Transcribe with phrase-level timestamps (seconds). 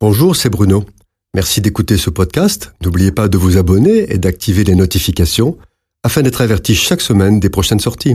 [0.00, 0.84] Bonjour, c'est Bruno.
[1.34, 2.72] Merci d'écouter ce podcast.
[2.84, 5.58] N'oubliez pas de vous abonner et d'activer les notifications
[6.04, 8.14] afin d'être averti chaque semaine des prochaines sorties.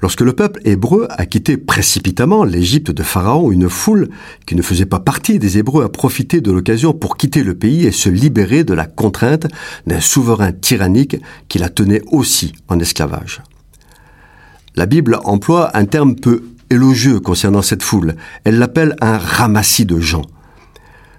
[0.00, 4.08] Lorsque le peuple hébreu a quitté précipitamment l'Égypte de Pharaon, une foule
[4.46, 7.86] qui ne faisait pas partie des Hébreux a profité de l'occasion pour quitter le pays
[7.86, 9.46] et se libérer de la contrainte
[9.86, 11.18] d'un souverain tyrannique
[11.48, 13.42] qui la tenait aussi en esclavage.
[14.74, 18.16] La Bible emploie un terme peu élogieux concernant cette foule.
[18.44, 20.24] Elle l'appelle un ramassis de gens.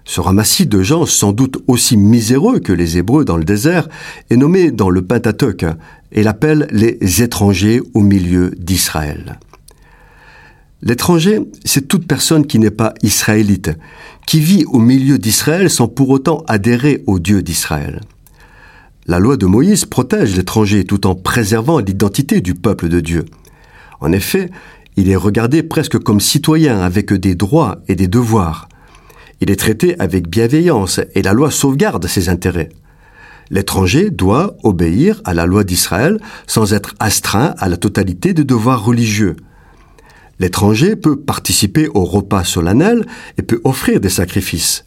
[0.04, 3.88] Ce ramassis de gens, sans doute aussi miséreux que les Hébreux dans le désert,
[4.30, 5.66] est nommé dans le Pentateuque
[6.12, 9.39] et l'appelle les étrangers au milieu d'Israël.
[10.84, 13.72] L'étranger, c'est toute personne qui n'est pas israélite,
[14.27, 18.02] qui vit au milieu d'Israël sans pour autant adhérer au Dieu d'Israël.
[19.08, 23.25] La loi de Moïse protège l'étranger tout en préservant l'identité du peuple de Dieu.
[24.00, 24.52] En effet,
[24.98, 28.70] il est regardé presque comme citoyen avec des droits et des devoirs.
[29.41, 32.70] Il est traité avec bienveillance et la loi sauvegarde ses intérêts.
[33.50, 38.83] L'étranger doit obéir à la loi d'Israël sans être astreint à la totalité des devoirs
[38.83, 39.36] religieux.
[40.39, 43.05] L'étranger peut participer au repas solennel
[43.38, 44.86] et peut offrir des sacrifices.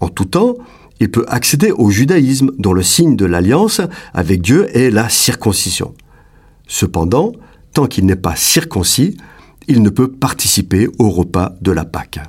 [0.00, 0.56] En tout temps,
[1.00, 3.80] il peut accéder au judaïsme dont le signe de l'alliance
[4.12, 5.94] avec Dieu est la circoncision.
[6.66, 7.32] Cependant,
[7.72, 9.16] tant qu'il n'est pas circoncis,
[9.68, 12.20] il ne peut participer au repas de la Pâque.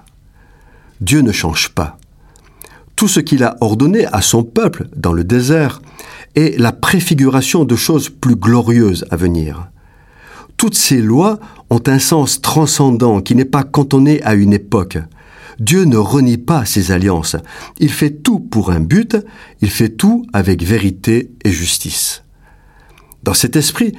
[1.02, 1.98] Dieu ne change pas.
[2.96, 5.82] Tout ce qu'il a ordonné à son peuple dans le désert
[6.36, 9.70] est la préfiguration de choses plus glorieuses à venir.
[10.58, 14.98] Toutes ces lois ont un sens transcendant qui n'est pas cantonné à une époque.
[15.60, 17.36] Dieu ne renie pas ses alliances.
[17.80, 19.18] Il fait tout pour un but,
[19.62, 22.24] il fait tout avec vérité et justice.
[23.24, 23.94] Dans cet esprit,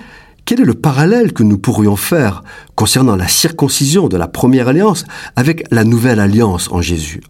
[0.47, 2.45] quel est le parallèle que nous pourrions faire
[2.77, 7.21] concernant la circoncision de la première alliance avec la nouvelle alliance en Jésus?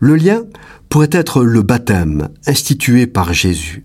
[0.00, 0.44] Le lien
[0.88, 3.84] pourrait être le baptême institué par Jésus.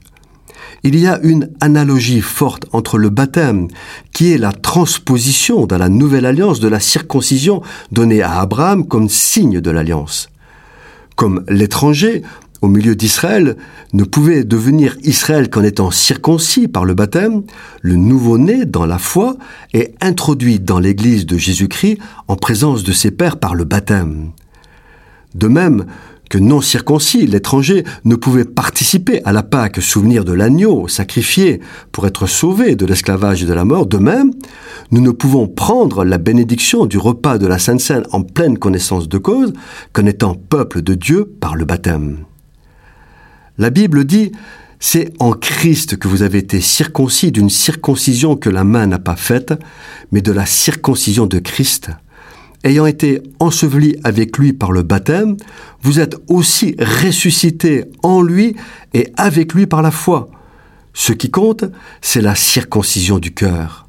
[0.84, 3.68] Il y a une analogie forte entre le baptême,
[4.14, 9.10] qui est la transposition dans la nouvelle alliance de la circoncision donnée à Abraham comme
[9.10, 10.30] signe de l'alliance.
[11.18, 12.22] Comme l'étranger
[12.64, 13.58] au milieu d'Israël
[13.92, 17.44] ne pouvait devenir Israël qu'en étant circoncis par le baptême,
[17.82, 19.36] le nouveau-né dans la foi
[19.74, 21.98] est introduit dans l'Église de Jésus-Christ
[22.30, 24.32] en présence de ses pères par le baptême.
[25.36, 25.86] De même
[26.30, 31.60] que non circoncis, l'étranger ne pouvait participer à la Pâque, souvenir de l'agneau sacrifié
[31.92, 34.32] pour être sauvé de l'esclavage et de la mort, de même,
[34.90, 39.10] nous ne pouvons prendre la bénédiction du repas de la Sainte Seine en pleine connaissance
[39.10, 39.52] de cause
[39.92, 42.24] qu'en étant peuple de Dieu par le baptême.
[43.58, 44.32] La Bible dit
[44.80, 49.16] c'est en Christ que vous avez été circoncis d'une circoncision que la main n'a pas
[49.16, 49.54] faite,
[50.12, 51.92] mais de la circoncision de Christ.
[52.66, 55.38] Ayant été enseveli avec lui par le baptême,
[55.84, 58.56] vous êtes aussi ressuscité en lui
[58.94, 60.30] et avec lui par la foi.
[60.94, 61.64] Ce qui compte,
[62.02, 63.83] c'est la circoncision du cœur.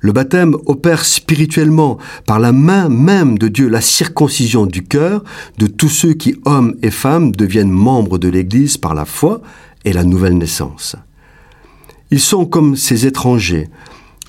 [0.00, 5.24] Le baptême opère spirituellement par la main même de Dieu la circoncision du cœur
[5.58, 9.40] de tous ceux qui, hommes et femmes, deviennent membres de l'Église par la foi
[9.84, 10.96] et la nouvelle naissance.
[12.10, 13.68] Ils sont comme ces étrangers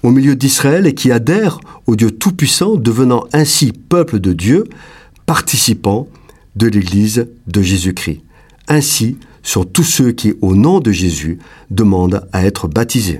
[0.04, 4.66] au milieu d'Israël et qui adhèrent au Dieu Tout-Puissant, devenant ainsi peuple de Dieu,
[5.26, 6.08] participant
[6.56, 8.22] de l'Église de Jésus-Christ.
[8.68, 13.20] Ainsi sont tous ceux qui, au nom de Jésus, demandent à être baptisés.